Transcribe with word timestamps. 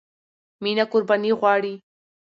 مینه 0.63 0.83
قربانی 0.91 1.31
غواړي. 1.39 1.73